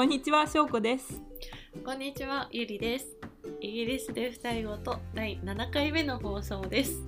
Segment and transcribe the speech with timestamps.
[0.00, 1.20] こんにちは、しょうこです。
[1.84, 3.18] こんにちは、ゆりです。
[3.60, 7.02] イギリスで二人ごと第7回目の放送です。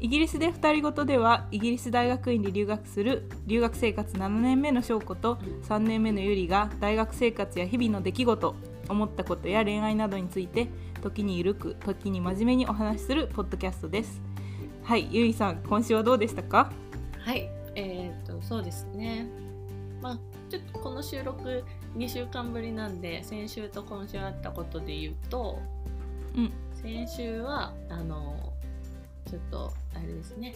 [0.00, 5.36] イギリスで二人ごとでは、イギリス大学院に留学する留学生活7年目のしょうこと
[5.68, 8.56] 3年目のゆりが大学生活や日々の出来事、
[8.88, 10.66] 思ったことや恋愛などについて
[11.00, 14.20] 時にゆるく、時に真面目にお話しするポッドキャストです。
[14.82, 16.72] はい、ゆりさん、今週はどうでしたか？
[17.20, 19.28] はい、えー、と、そうですね。
[20.02, 20.18] まあ、
[20.50, 21.62] ちょっとこの収録
[21.96, 25.58] 2週間ぶりなんで、先週と今週あったことで言うと、
[26.36, 28.52] うん、先週は、あの、
[29.26, 30.54] ちょっと、あれですね。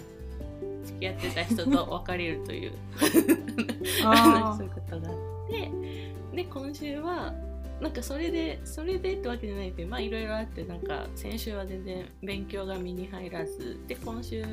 [0.85, 2.73] 付き合ってた人と別れるという。
[4.05, 5.71] あ そういうことがあって。
[6.35, 7.33] で今週は
[7.81, 13.79] なんかそれでそれでってわけじゃないけどまあいろいろあってなんか先週は全然勉強が身に入らず。
[13.87, 14.45] で今週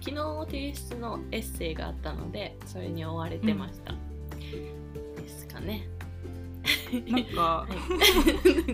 [0.00, 0.16] 昨日
[0.46, 3.94] 提出のエッセイがあったのでそれに追われてました、
[5.22, 5.88] ですかね。
[7.08, 7.66] なんかは、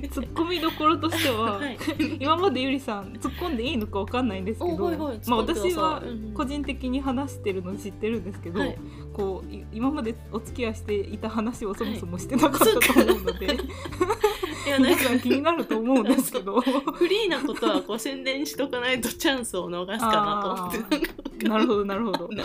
[0.03, 0.09] い。
[0.11, 1.79] ツッコミどころとしては、はい。
[2.21, 6.03] 今までゆりさん突っ込んでいいのかわかんないんですけど、まあ、私は
[6.35, 8.79] 個人的に話してるの知ってるんですけど、はい。
[9.13, 13.49] こうい今までお付き合いしていた話をそもそもしてなかったと思うので、い。
[14.69, 16.61] やなん皆かさん気になると思うんですけど。
[16.61, 20.97] フリーなことはこう宣伝しとかないとチャンスを逃すかなと思って。
[21.25, 22.29] あなるほどなるほど。
[22.29, 22.43] 付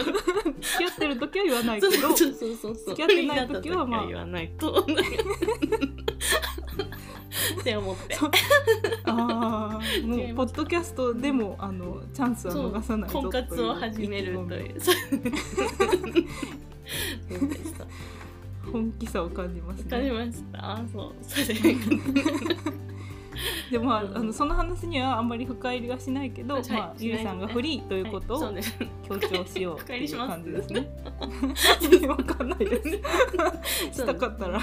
[0.80, 4.86] き合ってる時は言わないけどそうそうそうそう付き合ってない時はまあ言わないと。
[7.62, 8.16] って思って。
[9.06, 14.78] あーもうポッドキャストでもあのチャンスは逃さないぞ婚活を始めるとといいう。
[14.78, 14.96] うそう
[17.50, 17.86] でした。
[18.72, 20.12] 本気さを感じますわかりね。
[20.12, 20.72] ました。
[20.72, 21.14] あそう。
[21.22, 21.56] それ
[23.74, 26.70] でもまあのその話にはあんまり深入りはしないけど、はい。
[26.70, 28.54] まあゆりさんがフリーということを
[29.08, 32.06] 強調しようって深入りいう感じですね。
[32.08, 32.84] わかんないで
[33.92, 33.98] す。
[34.00, 34.60] したかったら。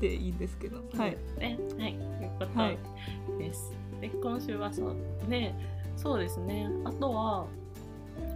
[0.00, 0.76] でいいんですけど。
[0.96, 1.16] はい。
[1.36, 1.92] ねはい。
[1.94, 1.98] いう
[2.38, 2.78] ことはい。
[3.38, 4.96] です、で今週はそう。
[5.28, 5.52] で
[5.96, 6.68] そうですね。
[6.84, 7.46] あとは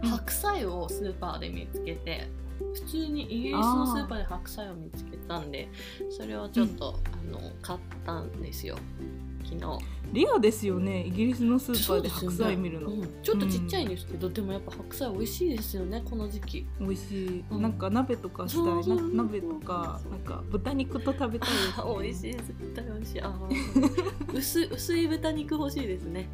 [0.03, 0.09] うん。
[0.09, 2.27] 白菜をスーパーで見つけて
[2.73, 5.69] 普通にイギリスのスーパーで白菜を見つけたんで
[6.09, 8.77] それをちょっと、あの買ったんですよ
[9.49, 11.03] 昨日レアですよね。
[11.05, 12.89] イギリスのスーパーで白菜見るの。
[12.89, 13.21] うん。
[13.21, 16.67] ちょっとちっちゃいんですけど、でもやっぱ白菜美味しいですよねこの時期。
[16.79, 17.43] 美味しい。
[17.51, 17.61] うん。
[17.61, 18.95] なんか鍋とかしたい。
[18.95, 21.73] な鍋とかなんか豚肉と食べたいです、ね。
[21.77, 23.21] あ美味しい絶対美味しい。
[23.21, 24.33] あー。
[24.33, 26.27] 薄薄い豚肉欲しいですね。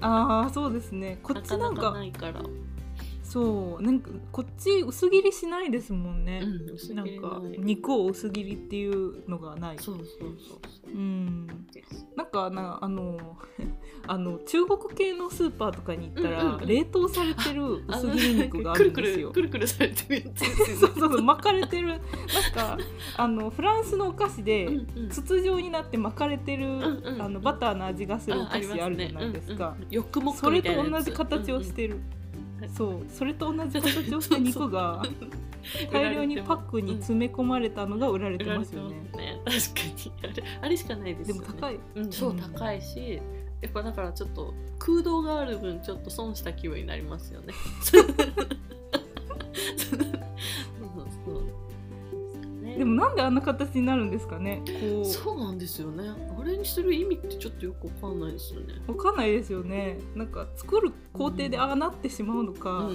[0.00, 1.18] ああそうですね。
[1.22, 2.42] こっなちなんかないから
[3.34, 6.40] そうなんかこっち薄切りしないですもんね。
[6.44, 9.76] うんなんか肉を薄切りっていうのがない。
[9.80, 10.54] そうそうそうそ
[10.88, 10.92] う。
[10.92, 11.48] うん。
[12.14, 13.36] なんかなあの
[14.06, 16.68] あの中国系のスーパーとかに行ったら、うんうんうん。
[16.68, 19.28] 冷凍されてる薄切り肉があくるんですよ。
[19.30, 20.44] るくるくるされてるやつ。
[20.78, 21.88] そうそうそう巻かれてる。
[21.88, 22.00] なん
[22.54, 22.78] か
[23.16, 25.08] あのフランスのお菓子で、うんうん。
[25.08, 27.20] 筒状になって巻かれてる、んうん。
[27.20, 29.74] あのバターの味がするおあ菓子あるじゃないですか。
[29.76, 32.23] うんうん、ヨックモッそれと同じ形をしてる、うんうん
[32.76, 35.02] そうそれと同じ形をした肉が
[35.92, 38.96] 大量にパックに詰め込まれたのが売られてますよね。
[39.16, 39.40] ね。
[39.44, 40.12] 確かに。
[40.22, 41.42] あれあれしかないですよね。
[41.42, 42.30] でも高い、うん、そう。
[42.30, 43.20] うん高いし
[43.64, 47.54] やっぱだからちょっと空洞がある分ちょっと損した気分になりますよね
[52.84, 55.04] でもなんであんな形になるんですかねこう。
[55.06, 56.10] そうなんですよね。
[56.38, 58.74] あれにする意味ってちょっとよくわかんないですよね。
[58.86, 59.98] わかんないですよね。
[60.14, 62.90] なんか作る工程でああなってしまうのか、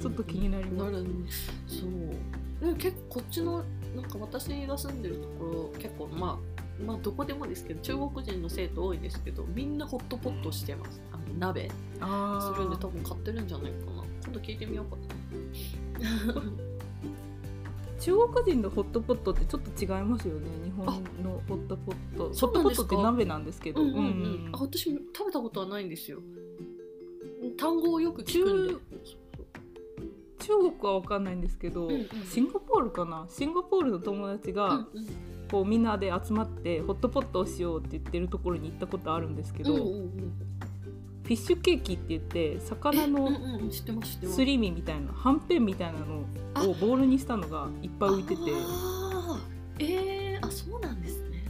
[0.00, 0.90] ちょっと気になります。
[0.90, 1.06] なる
[1.68, 2.64] そう。
[2.64, 11.00] でも結構こっちのなんか私が住んでるところ結構まあまあどこでもですけど中国人の生徒多いですけどみんなホットポットしてます。
[11.12, 11.70] あの鍋。
[12.00, 14.02] あするんで多分買ってるんじゃないかな。
[14.24, 16.42] 今度聞いてみようかな
[18.02, 20.86] 中国人のホットポットってちょっと違いますよね日本
[21.22, 22.24] のホットポット。
[22.24, 24.02] ホットポットって鍋なんですけど、うんうんうん。
[24.02, 26.18] うんあ私食べたことはないんですよ。
[27.56, 28.74] 単語をよく聞くんで。
[30.40, 32.08] 中国は分かんないんですけど、うんうん。
[32.28, 33.24] シンガポールかな？
[33.30, 34.86] シンガポールの友達が、うんうん。
[35.48, 43.28] こうみんなで集まってホットポットをしようって言ってるところに行ったことあるんですけど、フうんうんうんィッシュケーキって言って魚の
[43.70, 46.20] すり身みたいなはんぺんみたいなの
[46.70, 48.42] をボールにしたのがいっぱい浮いてて。
[49.78, 51.44] えー、あそうなんですね。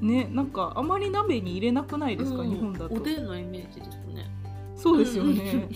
[0.00, 2.94] ねなんかあまり鍋に入れなくないですか、うん日本だと。
[2.94, 4.30] おでんのイメージですね。
[4.76, 5.68] そうですよね、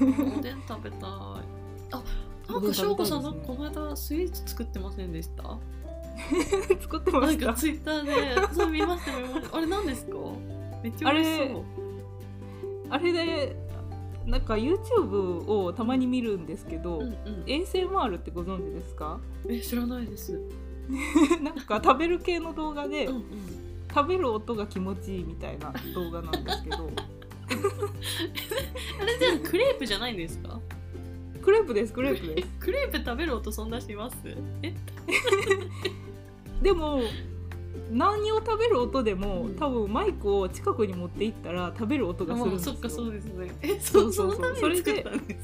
[0.00, 1.00] うんおでん食べたい。
[1.00, 1.42] あ
[2.48, 5.42] なんか翔子さんなんかおこの間スイーツ作ってませんでした？
[6.80, 7.46] 作ってました。
[7.46, 9.56] なんかツイッターでそう見ました見ました。
[9.56, 10.16] あれ何ですか？
[10.82, 11.64] めっちゃ美味しそう
[12.90, 13.56] あれで
[14.26, 17.14] なんか YouTube をたまに見るんですけど、うんうん。
[17.46, 19.20] ASMR ってご存知ですか？
[19.48, 20.40] え知らないです。
[21.42, 23.24] なんか食べる系の動画で、うんうん。
[23.94, 26.76] 食べる音が気持ちいいみたいな動画なんですけど。
[29.00, 30.60] あれじゃあクレープじゃないんですか？
[31.42, 32.48] クレープですクレープです。
[32.58, 34.16] クレープ食べる音そんなします？
[34.62, 34.74] え？
[36.60, 37.00] でも
[37.90, 39.56] 何を食べる音でも、うん。
[39.56, 42.72] 多分マイクを近くに持っていったら食べる音がするんですよ。
[42.72, 43.54] あそっかそうですね。
[43.62, 44.36] えそそうそうそう。
[44.36, 45.38] そのために作ったんで違い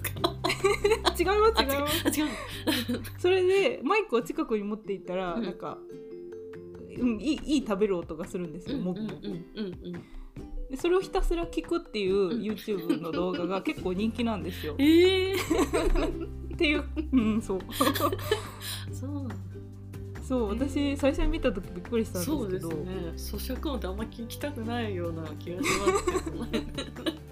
[1.03, 2.03] ます 違います。
[2.07, 3.03] あ違う。
[3.19, 5.43] それでマイクを近くに持っていったら、うん。
[5.43, 5.79] なんか、
[6.99, 9.93] うん、いいいい食べる音がするんですよ、もぐもぐうんうんうん。
[10.71, 12.41] でそれをひたすら聞くっていううん。
[12.43, 14.75] YouTube の動画が結構人気なんですよ。
[14.79, 15.35] ええ
[16.55, 17.61] っていう、うん、そう。
[18.93, 19.35] そうなんだ
[20.23, 22.81] そう私最初に見た時びっくりしたんそうですけど。
[22.85, 22.87] で
[23.17, 23.39] すね。
[23.41, 25.69] 咀嚼音ってあんま聞きたくないような気がし
[26.39, 26.53] ます。
[26.53, 26.61] け
[27.05, 27.23] ど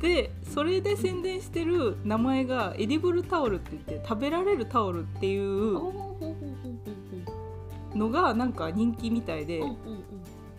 [0.00, 5.78] でそれで宣伝してる名前が edible towel って言って食べられるタオルっていー、
[7.94, 9.62] うのがなんか人気みたいで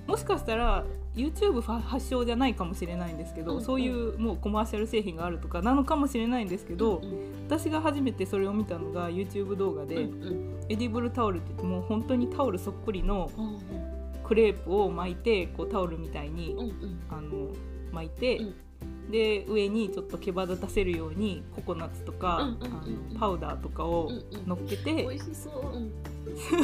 [0.07, 0.85] もしかしたら
[1.15, 7.31] YouTube 発祥じゃないかもしれないんですけど、うんそういうもうコマーシャル製品があるとかなのかもしれないんですけど、うんうん。
[7.47, 10.65] 私が初めてそれを見たのが YouTube 動画で、うんうん。
[10.69, 13.59] edible towel って言ってもう本当にタオルそっくりのうん
[14.23, 16.99] クレープを巻いてこうタオルみたいに、うんうん。
[17.09, 17.49] あの
[17.91, 18.55] 巻いて、うん。
[19.11, 23.07] で上にちょっと毛羽立たせるようにココナッツとか、うんうんうん。
[23.11, 24.47] あのパウダーとかをうんうん。
[24.47, 25.91] 乗っけて、美味しそう、うん。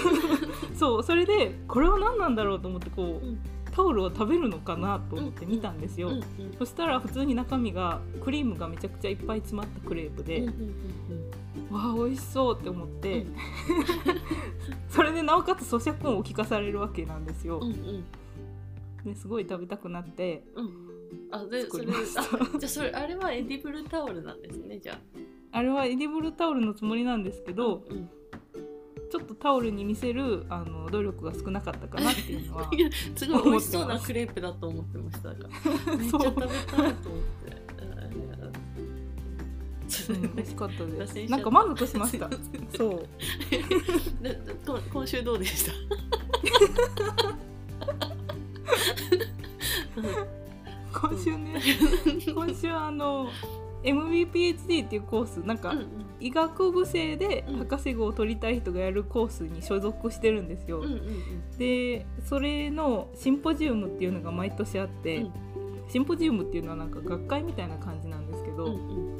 [0.77, 3.39] そうそれでこれは何なんだろうと思ってこう、うん
[3.77, 6.09] タオルを食べるのかなと思って見たんですよ、
[6.57, 10.47] そしたら普通に中身がクリームがめちゃくちゃいっぱい詰まったクレープで、
[11.69, 13.35] わあ美味しそうって思って、うん。
[14.89, 17.61] それでなおかつ咀嚼音を聞かされるわけなんですよ。
[19.05, 20.87] う、すごい食べたくなってうん。
[21.29, 24.97] あでそれあじゃあそれあれは edible towel なんですねじゃあ。
[25.51, 28.09] あれは edible towel のつもりなんですけど、うん
[29.09, 35.29] ちょっとタオルに見せるあの努力が少なかったかなっていうのはいやすごい美味しそうなクレープだと思ってました。
[35.29, 37.57] から めっちゃ食べたいと思って。
[40.09, 40.13] う。
[40.13, 41.31] ん美味しかったです。
[41.31, 42.29] なんか満足しました。
[42.77, 43.07] そう。
[44.91, 45.71] 今週どうでした？
[50.99, 51.61] 今週ね
[52.25, 53.29] 今週あの
[53.83, 55.87] MBPHD っていうコースなんか、うん
[56.19, 57.57] 医学部生でうん。
[57.59, 61.57] 博士号を取りたい人がやるコースに所属してるんですよ、うんうんうん。
[61.57, 65.31] でそれのシンポジウムっていうのが毎年あって、うん。
[65.89, 69.17] シンポジウムっていうのはなんか学会みたいな感じなんですけど、うんうん。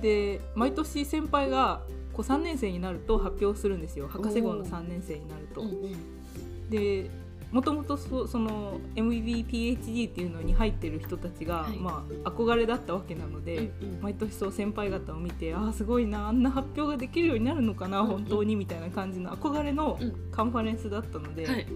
[0.00, 1.82] で毎年先輩が
[2.12, 4.08] こう3年生になると発表するんですよ。
[4.08, 5.60] 博士号のおー3年生になると。
[5.60, 6.70] うんうん。
[6.70, 7.10] で
[7.52, 11.76] もともとそその MBPHD っていうのに入ってる人たちが、はい。
[11.78, 14.02] まあ、憧れだったわけなので、うんうん。
[14.02, 18.12] 毎年そう先輩方を見てああすごいなあんな発表ができるようになるのかな、うんうん。
[18.18, 20.30] 本当にみたいな感じの憧れのうん。
[20.30, 21.66] カンファレンスだったので、はい。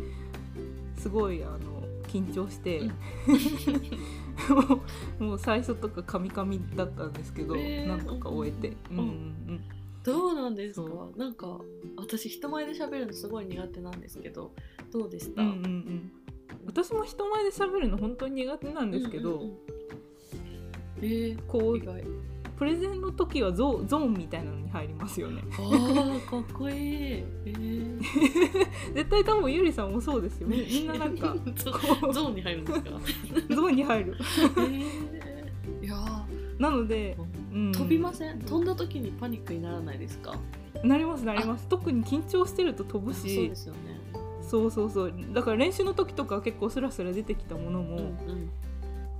[0.99, 1.58] すごいあの
[2.08, 2.90] 緊張して、うん。
[5.28, 7.88] もう最初とかカミカミだったんですけど、えー。
[7.88, 9.05] なんとか終えて、うんうん。
[9.05, 9.06] う
[9.52, 9.64] ん
[10.02, 10.88] どうなんですか？
[10.88, 11.61] そなんか
[11.99, 14.55] 私人前で喋るのすごい苦手なんですけど
[14.91, 15.65] どうでした、うんうんうん。
[15.65, 16.13] うん
[16.67, 19.57] 私も人前で喋るの本当に苦手なんですけど、うんうんうん。
[21.03, 21.81] えー、こう
[22.56, 25.43] プレゼンの時はゾゾーンみたいなのに入りますよね。
[25.53, 26.77] あーかっこいい。
[26.77, 28.01] えー、
[28.94, 32.91] 絶対多分ゆりさんもそうですよみみんななんか ゾーンに入るんですか？
[33.55, 34.17] ゾーンに入る。
[34.19, 35.97] えー、いや
[36.59, 37.17] なので、
[37.53, 38.39] うん、ー飛びません？
[38.41, 40.39] 飛んだ時にパニックにならないですか？
[40.85, 41.67] なりますなります。
[41.69, 43.99] 特に緊張してると飛ぶそうしですよね
[44.51, 45.15] そうそうそう。
[45.33, 48.51] だから練習の時とかは結構スラスラ出てきたものも、うんうん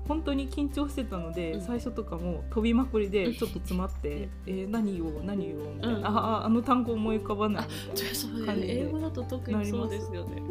[0.09, 1.61] 本当に緊張してたので、うん。
[1.61, 6.05] 最初とかも飛びまくりでちょっと詰まって「えー何を何を」みたいな、うん。
[6.05, 8.89] あああの単語思い浮かばないみたいじゃあそう感じで。
[8.89, 10.43] 英語だと特にそうですよね。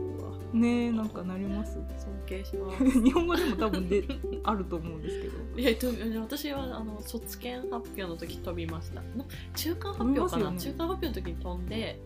[0.54, 1.74] ねえなんかなります。
[1.74, 2.86] 尊敬します。
[3.04, 4.04] 日本語でも多分で
[4.44, 5.60] あると思うんですけど。
[5.60, 5.88] いやと
[6.22, 9.02] 私はあの卒検発表の時飛びました。
[9.02, 10.58] の中間発表かな、ね。
[10.58, 12.00] 中間発表の時に飛んで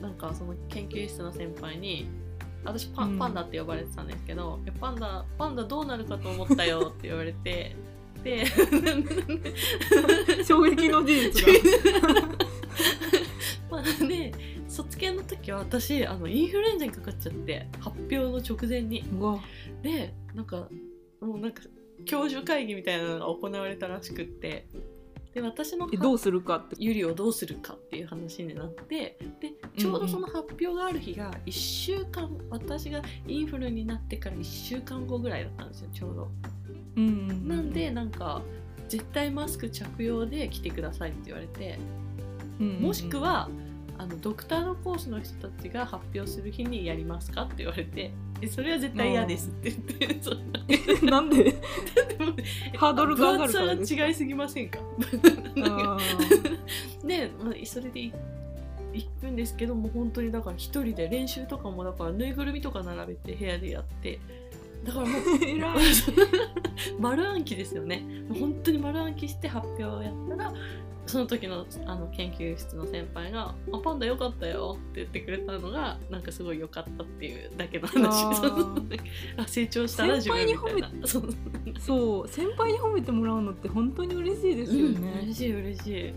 [0.00, 2.08] なんかその研究室の先輩に
[2.64, 3.18] 私パうん。
[3.18, 7.74] パンダって呼ばれてたんですけど、えパンダパンダどうなるかと思ったよって言われて
[8.22, 8.44] で
[10.44, 11.44] 衝撃の事実
[12.02, 12.10] が。
[13.70, 14.32] まあで
[14.68, 19.04] 卒検の時は私あのインフルエンザにかかっちゃって発表の直前に。
[19.82, 20.68] でなんか
[21.20, 21.62] もうなんか
[22.04, 24.66] 教授会議みたいなのが行われたらしくって
[25.34, 26.76] で私のえどうするかって。
[26.78, 36.30] ゆりをどうするかっていう話になってでちょうどその発表がある日が1週間、私がインフルになってから1週間後ぐらいだったんですよちょうど。
[36.96, 37.48] うんうんうん。
[37.48, 38.42] なんでなんか
[38.88, 41.78] 絶対マスク着用で来てくださいって言われて
[42.58, 42.82] うんうんうん。
[42.82, 43.48] もしくは
[43.98, 48.10] あのドクターのコースの人たちが発表する日にやりますかって言われて
[48.42, 49.70] えそれは絶対嫌ですって
[50.00, 51.20] 言ってそうな。
[51.20, 51.54] んで？
[52.76, 53.96] ハードルが上がる分からですか？
[53.96, 54.78] 厚さが違いすぎませんか？
[55.64, 55.98] あ
[57.04, 58.12] で、 まあ、それでい
[58.92, 64.18] 行くんですけどもう本当にだから一人で練習とかもだからぬいぐるみとか並べて部屋でやって
[64.84, 65.20] だからもう
[66.98, 68.04] 丸暗記ですよね。
[68.28, 70.52] もう本当に丸暗記して発表をやったら
[71.06, 78.24] その時のあの研究室の先輩が「あパンダよかったよ」って言ってくれたのがなんかすごい良かったっていうだけの話。
[79.36, 81.06] あ 成長したな自先分輩に褒めみたいな。
[81.80, 82.28] そう。
[82.28, 86.12] 先輩に褒めてもらうのって本当に嬉しいですようんね、嬉しい嬉しい。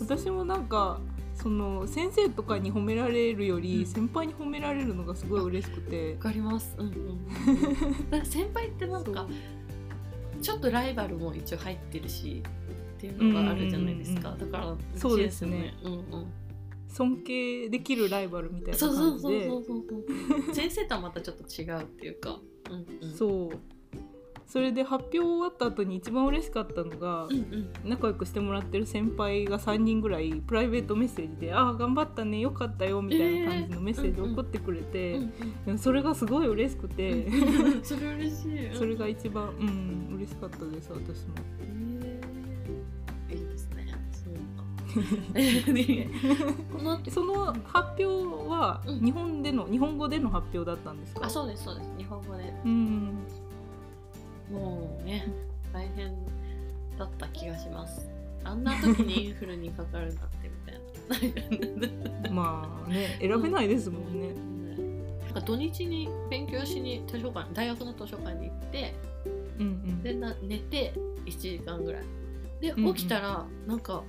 [0.00, 1.00] 私もなんか
[1.34, 3.86] その先生とかに褒められるより、うん。
[3.86, 6.12] 先輩に褒められるのがすごい嬉しくて。
[6.14, 6.76] わかります。
[6.78, 6.86] うん
[8.12, 8.24] うん。
[8.26, 9.26] 先輩ってなんか
[10.40, 12.42] ちょっとライバルも一応入ってるし
[12.94, 15.56] っていうのがあるじゃないですか、うんうんだからそうですね。
[15.56, 16.44] 嬉しいですよね
[16.94, 19.74] 尊敬できるライバルみたいなそうそうそう感じでそうそ
[20.52, 20.54] う。
[20.54, 22.38] 先生とはまたちょっと違うっていうか。
[22.70, 23.14] うんうん。
[23.14, 23.58] そう。
[24.46, 27.72] それで発表終わった後に一番嬉しかったのが、うんうん。
[27.84, 35.18] 仲良くしてもらってる先輩が3人ぐらいプライベートメッセージで「ああ頑張ったねよかったよ」みたいな感じのメッセージを送ってくれて、
[35.76, 41.34] それがすごい嬉しくて、うんそれ嬉しいそれが一番うん嬉しかったです私も。
[46.72, 51.26] この後その発表はうん日本での、日本語での発表だったんですか？
[51.26, 51.90] あそうですそうです。
[51.98, 52.52] 日本語で。
[52.64, 53.18] うん。
[54.52, 55.26] もうね
[55.72, 56.14] 大変
[56.98, 58.08] だった気がします。
[58.44, 61.80] あんな時にインフルにかかるなんてみたい
[62.26, 62.28] な。
[62.32, 64.34] まあね選べないですもんね。
[65.24, 68.94] なんか土日に勉強しに図書館大学の図書館に行って
[69.58, 70.02] うんうん。
[70.02, 70.92] でな寝て
[71.26, 72.02] 1時間ぐらい。
[72.60, 72.94] でうんうん。
[72.94, 74.04] 起きたらなんか、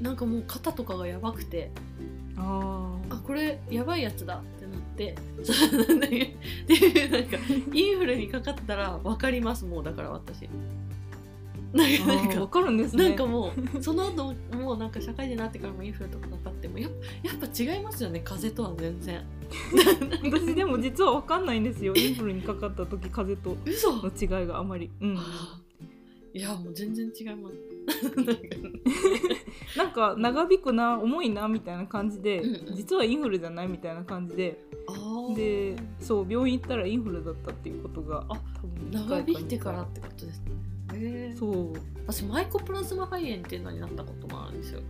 [0.00, 1.70] なんかもう肩とかがやばくて
[2.36, 6.36] ああこれやばいやつだってなってそうで
[6.66, 7.36] でなんか
[7.72, 10.48] インフルにかかったら分かりますもうだから私
[11.72, 13.08] なんーかなんあーわかかるんですね。
[13.08, 19.22] なんかもうその後もうなんか社会人になってからもインフルとかかかってもやっぱやっぱ違いますよね風邪とは全然
[20.24, 24.90] 私でも実はわかんないんですよインフルにかかった時風邪と嘘の違いがあまり。
[25.00, 25.18] うん。
[26.34, 27.54] いやもう全然違います。
[29.76, 32.76] なんか長引くな重いなみたいな感じで、うんうん。
[32.76, 34.62] 実はインフルじゃないみたいな感じで。
[35.36, 38.40] でそう病院行ったらインフルだったっていうことがあ
[38.90, 40.42] 長引いてから二ってことです
[40.92, 41.34] ね。
[41.38, 41.72] そう。
[42.06, 44.80] 私マイコプラズマ肺炎っていうのになったこともあるんですよ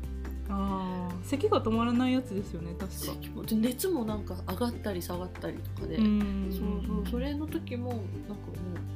[0.48, 1.26] あー。
[1.26, 3.54] 咳が止まらないやつですよね確か。
[3.54, 6.48] 熱もなんか上がったり下がったりとかで、うん。
[6.50, 8.06] そうそうそれの時もなんかも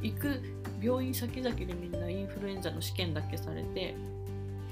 [0.03, 0.41] う行く
[0.81, 3.95] 病院先々でみんなインフルエンザの試験だけされて。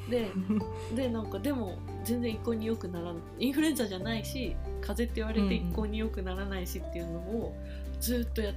[0.08, 0.28] で
[0.96, 7.54] でなんかでも全然一向に良くならないインフルエンザじゃないし風邪って言われて一向に良くならないしっていうのを
[8.00, 8.54] ずっとやっ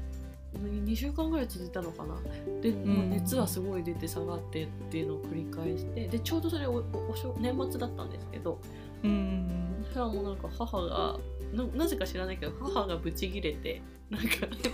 [0.60, 2.16] 2週間ぐらい続いたのかな。
[2.62, 8.60] でもう熱はすごい出て下がってっていうのを繰り返してでちょうどそれおおお正年末だったんですけど
[9.04, 11.20] うんそしたらもうなんか母が
[11.54, 14.28] ななぜか知らないけど母がブチギレてなんか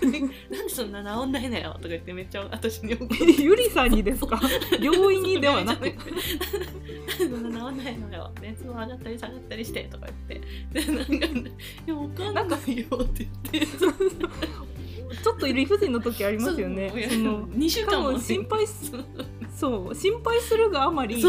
[0.50, 3.42] なんでそんな治んないのよとか言ってめっちゃ私に怒って。
[3.42, 4.40] ゆりさんにですか？
[4.80, 5.86] 病院にではなく。
[7.16, 8.30] そんな治んないのよ。
[8.42, 10.86] 熱も上がったり下がったりしてとか言って。
[10.86, 11.52] でなんか「い
[11.86, 13.66] やわかんないよ」って言って
[15.22, 17.08] ちょっと理不尽の時ありますよね。
[17.10, 18.12] その2週間も。
[18.12, 18.92] も心配す
[19.54, 21.22] そう心配するがあまり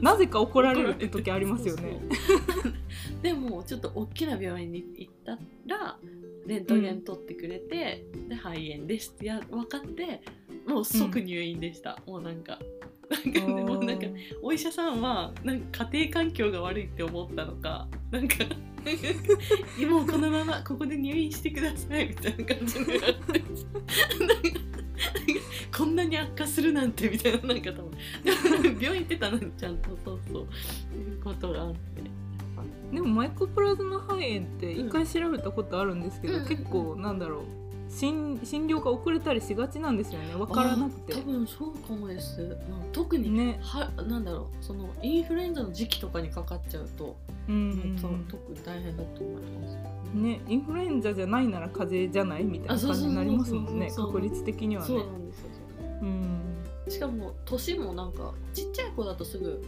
[0.00, 1.68] なぜか怒られるって時あります。
[1.68, 2.00] よね
[3.22, 5.98] でもちょっと大きな病院に行ったら
[6.46, 10.22] レントゲン取ってくれて、で肺炎ですってや分かって
[10.66, 12.58] もう即入院でした、もうなんか
[13.10, 14.06] なんかでもなんか
[14.42, 18.36] お医者さんはなんか家庭環境が悪いって思ったのかなんか
[19.80, 23.42] 今このままここで入院してくださいみたいな感じでやって
[25.76, 32.18] こんなに悪化するなんてみたいななんか多分病院行ってたのにちゃんとそうそういうことがあって。
[32.92, 36.48] でもマイコプラズマ肺炎って一回調べたことあるんですけど、うん。
[36.48, 40.34] 結構なんだろう診診療が遅れたりしがちなんですよね。
[40.34, 41.14] 分からなくて。
[41.14, 42.56] あ多分そうかもです。
[42.92, 43.58] 特に、ね。
[43.62, 47.16] はなんだろうそのインフルエンザの時期とかにかかっちゃうと、
[47.48, 49.78] うんうんそう特に大変だと思います
[50.14, 53.90] うんねインフルエンザじゃないなら風邪じゃないみたいな感じになりますもんね。
[53.94, 55.46] 確率的にはそうねなんですよ。
[56.02, 56.40] うん。
[56.88, 59.62] しかも年もなんかちっちゃい子だとすぐ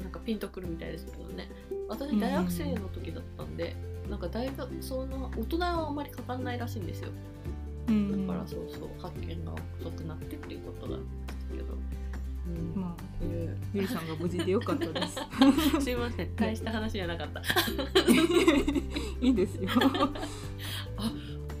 [0.00, 1.48] なんかピンとくるみたいですけどね。
[1.88, 3.76] 私大学生の時だったんで、
[4.10, 7.08] なんか大学その大人はあんまりかかんないらしいんですよ。
[7.88, 8.26] うん。
[8.26, 11.00] だからそうそう発見が遅くなってっていうことがあっ
[11.50, 11.74] たけど、
[12.46, 12.80] うん。
[12.80, 15.18] まっていうゆりさんが無事でよかったです。
[15.80, 16.36] すいません。
[16.36, 17.40] 大した話じゃなかった。
[19.20, 19.68] いいですよ。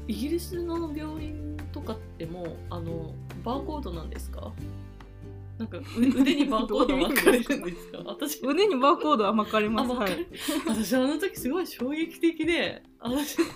[0.08, 4.52] イギリスの病院とかってもうあのバーコードなんですか？
[5.58, 5.82] なんかう
[6.20, 7.98] 腕にバーコード巻かれるんですか？
[8.06, 8.40] 私。
[8.42, 10.26] 腕にバーコードは巻かれあますはい
[10.66, 13.36] 私あの時すごい衝撃的で私。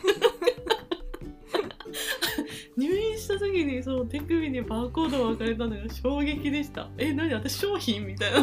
[2.76, 6.90] 入院した時にその手首にバーコードが巻かれたのが衝撃でした。
[6.98, 7.32] え何？
[7.32, 8.40] 私商品みたいな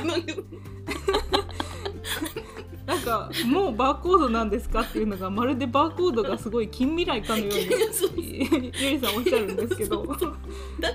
[3.04, 10.04] かもうバーコードなんですかっていうのがまるでバーコードがすごい近未来かのように ゆりさんおっしゃるんですけど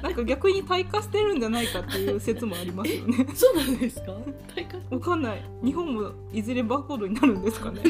[0.02, 3.26] なんか逆に退化してるんじゃないかっていう説もありますよね。
[3.34, 4.12] そうなんですか？
[4.54, 5.42] 体感わかんない。
[5.64, 7.80] 日本もいずれバーコードになるんですかね。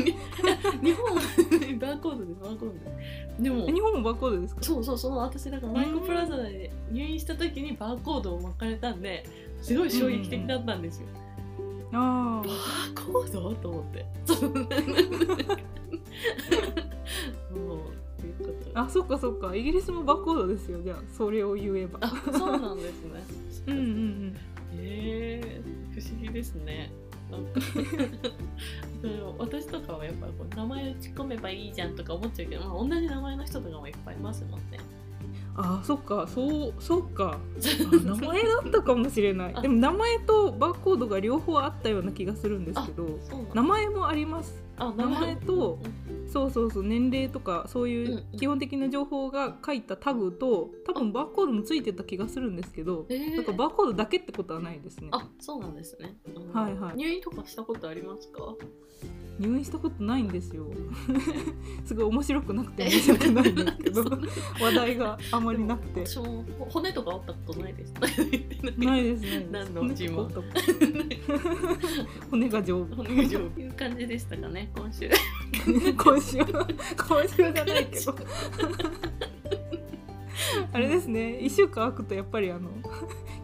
[0.82, 1.22] 日本は
[1.80, 2.74] バーコードでバーコード。
[2.74, 4.62] ででも日本もバーコードですか？
[4.62, 9.24] そうそうその私なんかマイコプラザで入院した時にバーコードを巻かれたんで
[9.62, 11.06] すごい衝撃的だったんですよ、
[11.92, 13.54] あバーコード？
[13.54, 14.06] と思って。
[14.24, 14.34] そ
[18.74, 19.54] ああそっかそっか。
[19.54, 20.82] イギリスもバーコードですよ。
[20.82, 21.98] じゃあそれを言えば。
[22.02, 23.24] あそうなんですね。
[23.68, 24.36] うんうんうん。
[24.76, 25.60] へえ
[25.94, 26.92] 不思議ですね。
[27.30, 27.60] なんか。
[29.38, 34.80] 私とかはやっぱこう名前打ち込めばいいじゃんとか思っちゃうけど、まあ、同じ名前の人とかもいっぱいいますもんね
[35.60, 37.36] あそっかそうそっか。
[37.92, 39.52] あ名前だったかもしれない。
[39.56, 39.60] あ。
[39.60, 43.18] でも名前とバーコードが両方あったような気がするんですけど
[43.54, 44.62] 名前もあります。
[44.76, 45.36] あ名前。
[45.36, 45.80] と
[46.28, 48.38] そうそうそう年齢とかそういんううん。
[48.38, 53.36] 基本的な情報が書いたタグと多分バーコードもついてた気がするんですけどえー。
[53.36, 55.08] なんかバーコードだけってことはないですね。
[55.12, 56.52] あそうなんですね、うん。
[56.52, 56.96] はいはい。
[56.96, 58.54] 入院とかしたことありますか？
[59.38, 60.66] 入院したことないんですよ。
[61.86, 64.02] すごい面白くなくて申し訳ないんですけど
[64.60, 66.04] 話題があまりなくて。
[66.04, 67.94] 私も骨とか折ったことないです
[68.76, 70.28] ないですね何のうちも。
[72.30, 72.96] 骨が丈夫。
[72.96, 73.50] 骨が丈夫。
[73.50, 75.08] という感じでしたかね今週
[75.96, 78.14] 今週今週じゃないけど。
[80.72, 81.38] あれですね。
[81.42, 82.70] 1週間空くとやっぱりあの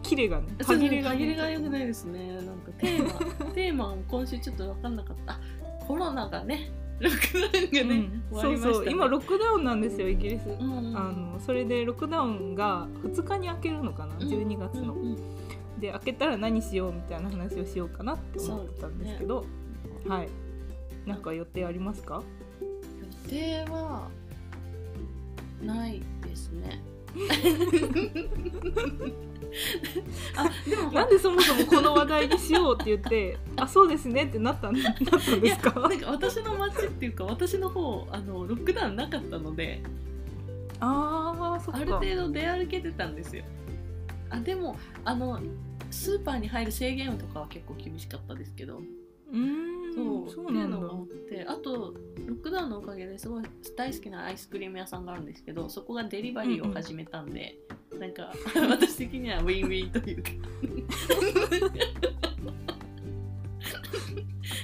[0.01, 2.35] キレがね歯切れがが歯切れが良くないですね。
[2.35, 5.33] なんかテーマ テーマも今週ちょっと分かんなかった。
[5.33, 5.39] あ
[5.85, 8.89] コロナがねロックダウンがね、うんそうそう。
[8.89, 10.87] 今ロックダウンなんですよイギリス、うん。
[10.89, 15.17] うんあのそれでロックダウンが2日に開けるのかな、12月の、うんうん
[15.79, 19.45] で開けたら何しようみたいな話をしようかなって思ってたんですけど、
[20.07, 20.29] はい
[21.05, 22.23] なんか予定ありますか？
[22.61, 24.09] 予定は
[25.61, 26.81] ないですね。
[30.35, 35.01] あでもなんでそもそもこの話題にしようって言って あそうですねってなったんなった
[35.35, 35.79] んですか？
[35.79, 39.81] なんか私の街っていうか私の方あのロックダウンなかったので
[40.81, 41.79] あーそっか。
[41.79, 43.45] ある程度出歩けてたんですよ。
[44.29, 45.39] あでもあの
[45.91, 48.79] スーパーに入る制限とかは結構厳しかったですけど。
[48.79, 50.77] うーんそうそうなんだ。
[50.77, 51.93] っていうのがあってあと
[52.27, 53.43] ロックダウンのおかげですごい
[53.75, 57.57] 大好きなアイスクリーム屋さんがあるんですけどそこがデリバリーを始めたんで、
[57.99, 58.33] なんか
[58.69, 60.29] 私的にはウィンウィンというか。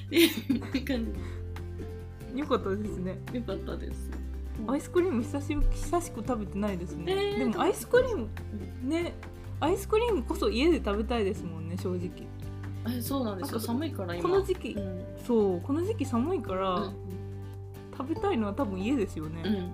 [0.08, 1.08] っていう感
[2.36, 3.18] よかったですね。
[3.32, 4.12] じよかったです。
[4.68, 8.30] アイスクリーム久しぶ久しく食べてないですね、えーでもアイスクリーム
[8.84, 9.14] ね
[9.60, 12.28] アイスクリームこそ家で食べたいですもんね正直
[12.88, 14.24] えそうなんですか寒いから今。
[14.24, 15.04] この時期、うん。
[15.26, 16.96] そうこの時期寒いから、うん
[17.98, 19.36] 食べたいのは多分家ですようん。
[19.36, 19.72] ね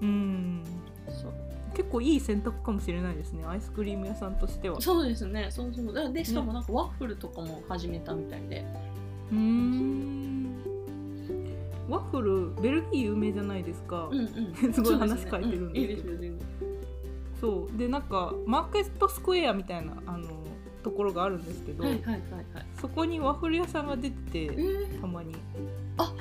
[0.00, 0.62] うん。
[1.08, 1.32] そう。
[1.74, 4.80] 結構いい選択かもしれないですねアイスクリーム屋さんとしては。
[4.80, 5.48] そうですね。
[5.50, 5.92] そうそう。
[5.92, 8.64] だでしかもなんかワッフルとかも始めたみたいで、
[9.30, 10.56] うーん。
[11.88, 14.72] ワッフルベルギー有名じゃないですか、うんうん。
[14.72, 15.68] すごい話変えてるんですけど。
[15.68, 16.38] ういいですよ全然。
[17.40, 17.76] そう。
[17.76, 20.28] でなんかマーケットスクエアみたいなあの
[20.82, 22.66] ところがあるんですけど、はいはいはいはい。
[22.80, 25.00] そこにワッフル屋さんが出ててえー。
[25.00, 25.34] たまに。
[25.96, 26.12] あ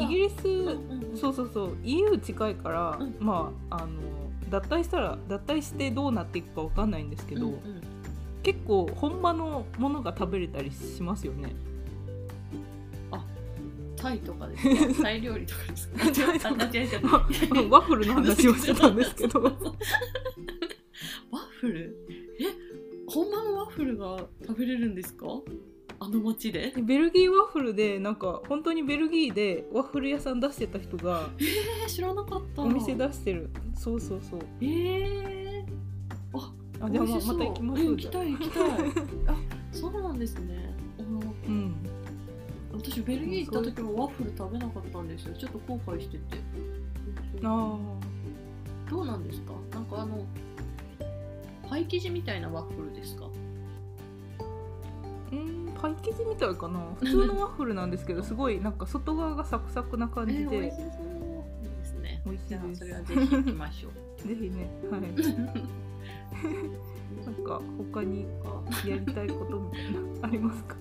[0.00, 1.16] イギリス、うんうんうん。
[1.16, 1.76] そうそうそう。
[1.84, 3.14] EU 近いから、うん。
[3.20, 3.88] まああの
[4.50, 7.60] 脱退したら脱退してどうなっていくかわかんないんですけど、うんうん。
[8.42, 11.54] 結構本場のものが食べれたりしますよね。
[13.96, 14.62] タイ とかです
[14.98, 15.02] か？
[15.04, 15.98] タイ料理とかですか？
[16.04, 19.40] ワッフルの話をしてたんですけど。
[19.42, 19.54] ワッ
[21.60, 21.96] フル？
[22.38, 22.44] え
[23.08, 25.26] 本場のワッフルが食べれるんですか？
[25.98, 26.72] あの街で？
[26.76, 32.62] ベルギーワッフルでなんか本当にベルギーでワッフル屋さん出してた人がえー、知らなかった。
[32.62, 33.50] お店出してる。
[33.74, 34.40] そうそうそう。
[34.60, 35.64] えー、
[36.34, 37.38] ああま美味しそう。
[37.38, 38.70] また行きましょうん行きたい行きたい。
[39.28, 39.36] あ
[39.72, 40.74] そうなんですね。
[41.48, 41.74] うん。
[42.72, 45.34] 私ベルギー行った時もワッフル食べなかったんですよ。
[45.38, 46.22] ちょっと後悔してて。
[47.42, 47.78] あ
[48.90, 49.52] どうなんですか？
[49.72, 50.24] なんかあの
[51.68, 53.28] パイ生地みたいなワッフルですか？
[55.32, 56.80] うんパイ生地みたいかな。
[56.98, 60.86] 普通のワッフルなんですけどすごいなんか外側がサクサクな感じで、えー美味しそう。
[61.78, 62.22] ですね。
[62.24, 62.78] 美味しいです。
[62.80, 63.92] それはぜひ行きましょう。
[64.28, 65.00] ぜひねはい。
[67.24, 67.60] なんか
[67.92, 68.26] 他に
[68.86, 70.76] やりたいことみたいなありますか？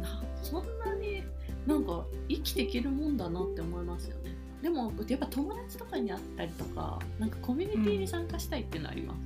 [0.00, 1.22] なそんなに
[1.66, 4.34] なんか生きていけるもんだなって思いますよね。
[4.60, 9.18] でもやっぱ友達とかに会ったりとかなんかコミュニティに参加したいっていうのはあります、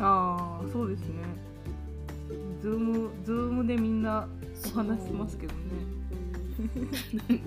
[0.00, 1.14] ああそうですね
[2.60, 4.28] ズームズームでみんな
[4.74, 5.60] お話しますけどね。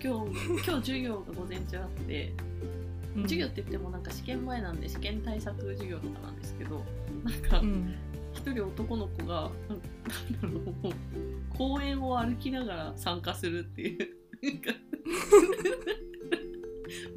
[0.00, 2.32] 今日今日授業が午前中あって
[3.16, 3.22] うん。
[3.22, 6.84] 授業って言ってもなんか試験前なんで試験対策授業とかなんですけど
[7.24, 7.94] なんかうん。
[8.32, 9.84] 一人男の子がなんだ
[10.42, 10.94] ろう
[11.56, 14.18] 公園を歩きながら参加するっていう。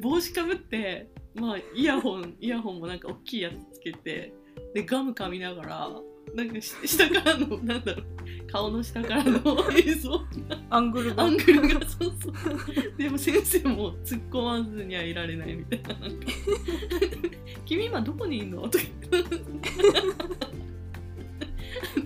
[0.01, 4.33] 帽子かぶって、まあ、イヤホンイヤホンもなんか大きいやつつけて
[4.73, 5.89] でガム噛みながら
[6.35, 8.05] なんかし下からのなんだろう
[8.51, 9.39] 顔の下からの
[9.77, 10.21] 映像。
[10.69, 11.23] アングルが。
[11.23, 12.33] アングルがそうそう。
[12.97, 15.95] でも先生も突っ込まずにはいられないみたいな。
[17.65, 18.83] 君今どこにいんの?」とか。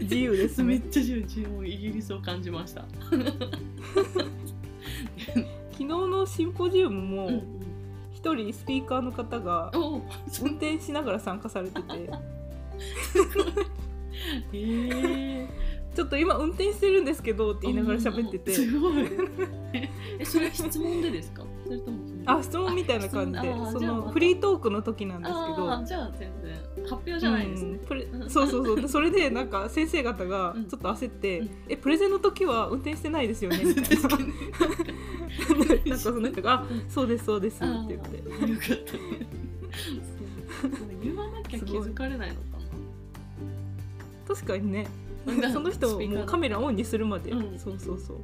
[0.01, 0.63] 自由ですね。
[0.65, 2.85] めっちゃ自由自由イギリスを感じました。
[5.71, 7.43] 昨日のシンポジウムもうん
[8.13, 10.01] 一人スピーカーの方が運
[10.51, 11.83] 転しながら参加されてて
[14.53, 15.47] え
[15.95, 18.51] ちょっと今運転してるんですけどって言いながら喋ってて。
[18.51, 19.05] すごい。
[20.19, 21.43] えそれは質問でですか？
[21.65, 23.53] それともあ質問みたいな感じで。
[23.71, 25.85] そのフリートークの時なんですけど。
[25.85, 27.79] じゃあ全然発表じゃないですね。
[28.11, 28.81] うん、そうそうそう。
[28.81, 30.65] でそれでなんか先生方がうん。
[30.65, 31.49] ちょっと焦って「うん。
[31.69, 34.07] えプレゼンの時は運転してないですよね」 みたいな。
[34.07, 34.09] ん
[35.91, 38.23] かその人が「あそうですそうです」ってあ言って
[41.03, 42.54] 言わなきゃ気づかれないのか
[44.27, 44.87] 確かにね。
[45.25, 47.59] な その人もうカメラオンにするまで、うん。
[47.59, 48.17] そうそうそう。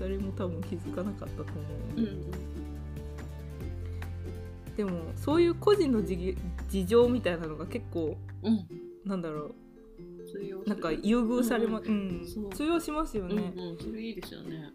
[0.00, 1.52] 誰も多分気づかなかったと思
[1.96, 2.04] う、うん。
[2.04, 2.52] うん
[4.76, 6.34] でもそういう個人の事
[6.70, 8.66] 事情みたいなのが結構うん。
[9.04, 9.54] なんだろ
[10.64, 10.68] う。
[10.68, 12.26] なんか優遇されま、ううん。
[12.26, 12.50] そう。
[12.50, 13.78] 通用しますよね、うんうん。
[13.78, 14.72] それいいですよね。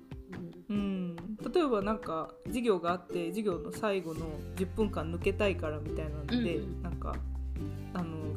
[0.69, 1.15] うん。
[1.15, 7.36] 例えばなんか授業があって授業の最後の10分間抜けたいからみたいなので、うんなんかあの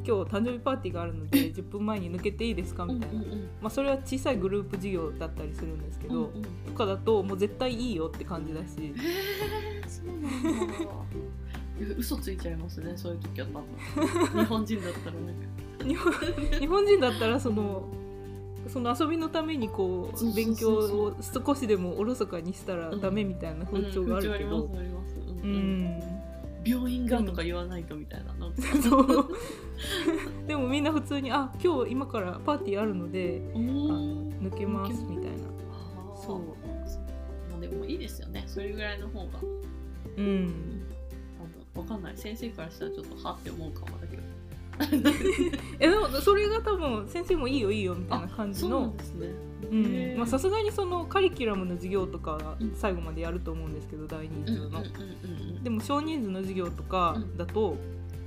[0.05, 2.83] 今日誕生日パーティーがあるので10分前に抜けていいですか？
[2.83, 3.23] うんみたいな、
[3.61, 6.41] まあ、それは小さいグループ授業だったりするんですけど、うんうん。
[6.67, 8.65] とかだともう絶対いいよって感じだし。
[8.79, 8.93] へ
[9.85, 10.83] えそうなんだ。
[11.79, 13.59] い や嘘ついちゃいますねそういう時は多
[14.35, 14.37] 分。
[14.43, 15.85] 日本人だったらなんか。
[15.85, 16.13] 日本
[16.59, 17.83] 日本人だったらその
[18.67, 24.69] その遊びのためにこそう勉強を少しでもおろそかにしたらダメみたいな風潮があるけど。
[25.43, 25.99] うん
[26.63, 28.33] 病院がとか言わないとみたいな。
[28.33, 28.53] なん
[30.47, 33.63] でもみんな普通に「あ今日今からパーティーあるのでおあー。
[33.63, 35.37] の抜けます」みたいな。
[36.15, 36.39] そう。
[37.51, 38.43] まあでもいいですよね。
[38.47, 39.39] それぐらいの方が。
[40.17, 40.83] うん。
[41.39, 42.17] あのわかんない。
[42.17, 44.07] 先生からしたらちょっとはって思うかもだ
[45.79, 48.93] えでもそれが多分先生もいいよいいよみたいな感じの。
[48.97, 49.27] ですね。
[49.71, 50.17] うん。
[50.17, 54.83] まあさすがにそのカリキュラムの授業とか最後までやると思うんですけど大人数の、
[55.63, 57.77] でも少人数の授業とかだと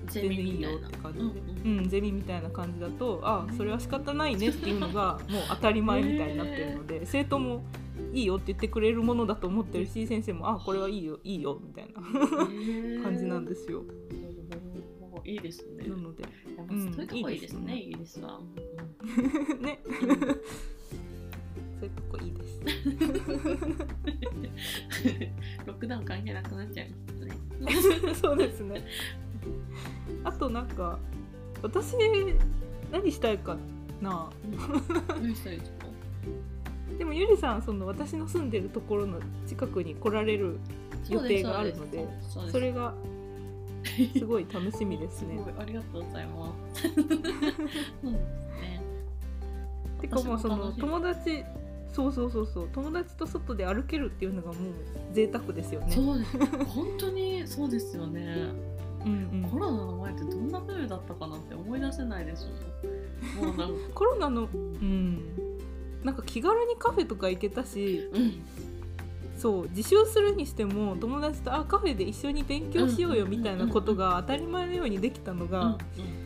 [0.08, 7.64] ゼ全然いいよって感じで、うんうんゼミみたいな感じだとあそれは仕方ないねっていうのが もう当たり前みたいになってるので生徒も
[8.12, 12.02] いいよって言ってくれるものだと思ってるし先生もあこれはいいよいいよみたいな。
[13.02, 13.82] 感じなんですすよ
[15.24, 15.84] いいですね。
[15.88, 16.24] なので。
[16.70, 18.40] うんそういうとこいいですね、いイギリスは。
[19.60, 19.80] ね。
[19.84, 20.10] うん
[21.80, 22.60] そういうとこいいです。
[25.66, 27.32] ロックダウン関係なくなっちゃいますね。
[28.14, 28.84] そうですね。
[30.22, 30.98] あとなんか
[31.62, 31.94] 私
[32.90, 33.56] 何したいか
[34.00, 34.30] な。
[35.20, 35.84] 何したいですか？
[36.98, 40.58] でもゆりさんその私の住んでるところの近くに来られる
[41.08, 42.06] 予定があるので
[42.50, 42.94] それが
[44.18, 46.82] すごい楽しみですねすありがとうございます。
[46.88, 48.02] そうです
[48.60, 48.82] ね。
[50.00, 51.44] てかもうその友達
[51.92, 54.56] そうそうそうそう友達と外で歩けるっていうのがもう
[55.12, 56.38] 贅沢ですよねそうです。
[56.64, 58.52] 本当にそうですよね。
[59.04, 62.48] うんうん、コロナの前ってどんな風だったかなって思い出せないです
[63.38, 63.46] もん。
[63.46, 63.74] もうなんか。
[63.94, 65.22] コロナのううんん
[66.02, 68.42] なんか気軽にカフェとか行けたしうん。
[69.36, 76.24] そう自習するにしても友達とあカフェで一緒に勉強しようよみたいなことが当たり前のようにできたのがうん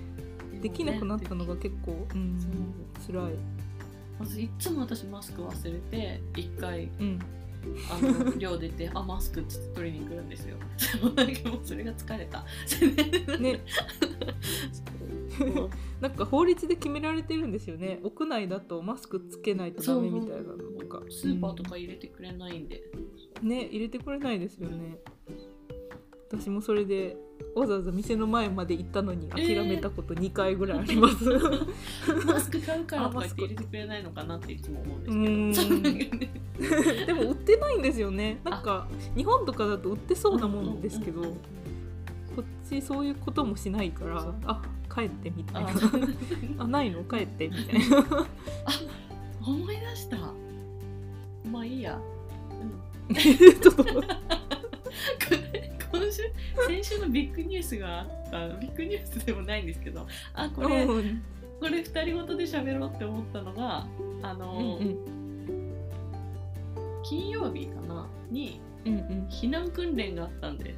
[0.60, 2.36] できなくなったのが結構、うん、
[3.06, 3.32] 辛い、
[4.18, 7.20] まずいつも私マスク忘れて一回うん、
[7.90, 10.56] あの寮出てあマスクっつって取りに来るんですよ。
[11.50, 12.44] もうそれが疲れた。
[13.38, 13.60] ね。
[16.00, 18.00] なんか法律で決められてるんですよね。
[18.02, 21.02] 屋内だとマスクつけないとダメみたいなのとか。
[21.10, 22.97] スーパーとか入れてくれないんで、うん
[23.42, 24.98] ね入れてくれないですよね。
[26.30, 27.16] 私もそれで
[27.54, 31.24] わざわざ店の前まで行ったのに諦めたこと2回ぐらいあります、
[32.26, 37.06] マスク買うからとか言ってあマスク入れてくれないのかなっていつも思うんですうけど。
[37.06, 38.40] でも売ってないんですよね。
[38.44, 41.38] なんか日本とかだと売ってそうなもんですけど、うんうんうん
[42.36, 44.62] こっちそういうこともしないからあ
[44.94, 45.70] 帰ってみたいな。
[45.70, 45.74] あ
[46.62, 47.02] あないの？
[47.02, 48.06] 帰ってみたいな。
[49.44, 50.18] 思い出した。
[51.50, 52.02] まあいいや、うん、
[53.14, 54.02] ちょっと今
[56.12, 56.22] 週
[56.66, 61.22] 先週のビッグニュースがあったビッグニュースでもないんですけどあこれうん。
[61.60, 63.86] これ二人ごとで喋ろうって思ったのが
[64.22, 64.96] あうんの、うん
[67.04, 69.28] 金曜日かなにうんうん。
[69.30, 70.74] 避難訓練があったんで。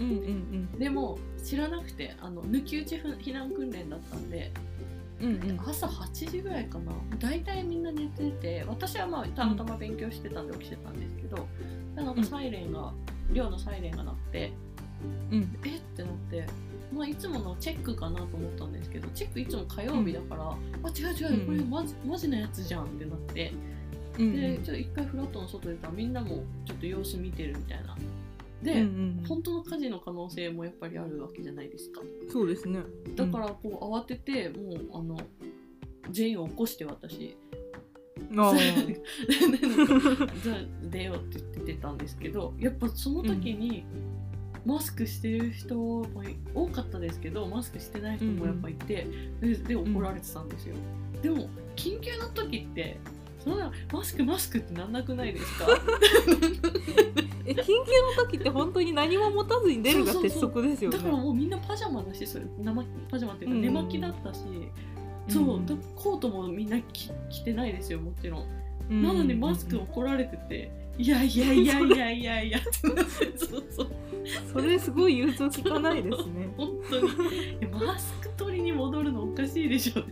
[0.00, 4.50] うんうんでも知らなくてあの抜き打ちふ避難訓練だったんで
[5.22, 5.60] うんうん。
[5.60, 6.92] 朝8時ぐらいかな。
[7.18, 11.46] 大体みんな寝てて私はまあたまたま勉強してたんで起きてたんですけど、
[11.94, 12.92] でなんかサイレンが、
[13.32, 14.52] 寮のサイレンが鳴って
[15.30, 15.58] うん。
[15.64, 15.76] え？
[15.76, 16.46] ってなって、
[16.92, 20.56] まあ、いつものチェックかなと思ったんですけどチェックいつも火曜日だから、あ
[20.88, 23.52] 違う違うこれマジマジなやつじゃんってなって。
[24.18, 24.36] うん。
[24.36, 27.96] でちょっと一回フラットの外出たらみんなもちょっと様子見てるみたいな
[28.62, 32.00] で、うんうん本当の火事の可能性もやっぱりあるわけじゃないですか。
[32.28, 32.80] そうですね。
[33.14, 35.16] だからこう慌ててもうあの
[36.10, 37.36] 全員を起こして私
[38.36, 38.52] あ
[40.50, 40.58] ゃあ
[40.90, 43.84] 出ようって言って出たんですけどやっぱその時に、
[44.64, 46.06] マスクしてる人も
[46.54, 49.06] 多かったですけどマスクしてない人もやっぱいて、
[49.40, 50.76] でで怒られてたんですよ、
[51.20, 52.98] でも緊急の時って
[53.42, 55.66] そんなマスクマスクってなんなくないですか？
[57.44, 57.84] え緊急の
[58.24, 60.96] 時って本当に何も持たずに出るが鉄則ですよね。
[60.96, 63.62] だからもうみんなパジャマだしそれ生パジャマっていうかうん。
[63.62, 64.40] 寝巻きだったし、
[65.28, 68.46] そうだコートもみんな着着てないですよもちろん。
[68.90, 69.02] うん。
[69.02, 73.88] なのにマスク怒られてて、いやいやいやいやいやいやそうそう
[74.52, 77.06] それすごい融通きかないですね本当に
[77.72, 80.02] マスク取りに戻るのおかしいでしょ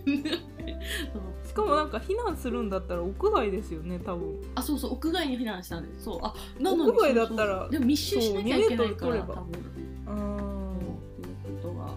[1.46, 4.40] しかもなんか避難するんだったら屋外ですよね多分。
[4.54, 6.04] あそうそう屋外に避難したんです。
[6.04, 7.70] そうあなのに屋外だったらそうそう。
[7.72, 9.46] でも密集しなきゃいけないからそう2メートル取れば多分。
[10.06, 10.14] あそ
[11.28, 11.94] ういうことがあっ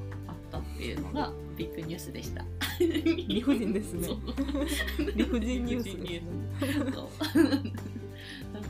[0.52, 2.46] たっていうのがビッグニュースでした。
[2.80, 4.08] 理不尽ですね。
[4.08, 4.18] そう。
[5.16, 6.26] 理不尽ニュースです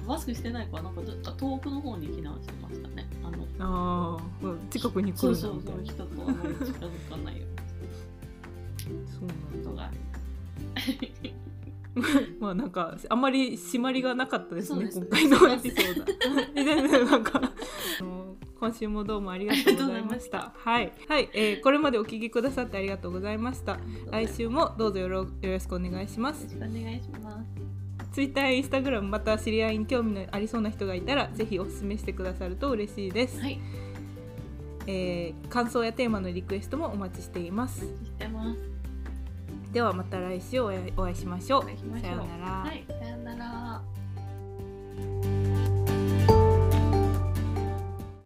[0.07, 1.01] マスクしてない子はなんか
[1.37, 3.07] 遠くの方に避難してましたね。
[3.23, 7.47] あのああうん近くに来るそうそうなみたいう人とあまり近づかないよ
[9.07, 9.69] そうなんだ。
[9.69, 9.91] うなことが
[12.39, 14.91] まあなんかあんまり締まりがなかったですねね。
[14.93, 16.05] 今回のエピソード。
[18.59, 20.53] 今週もどうもありがとうございました。
[20.55, 21.29] はい、はい。
[21.33, 23.77] えーこれまでお聞きくださってありがとうございました。
[24.09, 26.43] 来週もどうぞよろよろしくお願いします。
[26.43, 27.73] よろしくお願いします。
[28.13, 33.59] ツイッターやインスタグラムまた知り合いに興味のありそうな人がいたらぜひお勧めしてくださると嬉しいです、はい。
[34.87, 37.81] えー感想やテーマのリクエストもお待ちしています。
[37.81, 38.72] 知ってます
[39.73, 41.63] ではまた来週お会いしましょう。
[41.63, 43.02] さようなら、はいさようなら